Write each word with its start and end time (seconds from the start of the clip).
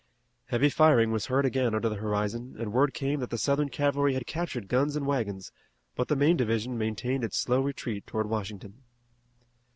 Heavy 0.45 0.67
firing 0.69 1.11
was 1.11 1.27
heard 1.27 1.45
again 1.45 1.75
under 1.75 1.87
the 1.87 1.97
horizon 1.97 2.55
and 2.57 2.73
word 2.73 2.91
came 2.91 3.19
that 3.19 3.29
the 3.29 3.37
Southern 3.37 3.69
cavalry 3.69 4.15
had 4.15 4.25
captured 4.25 4.67
guns 4.67 4.95
and 4.95 5.05
wagons, 5.05 5.51
but 5.95 6.07
the 6.07 6.15
main 6.15 6.35
division 6.35 6.75
maintained 6.75 7.23
its 7.23 7.37
slow 7.37 7.61
retreat 7.61 8.07
toward 8.07 8.27
Washington. 8.27 8.81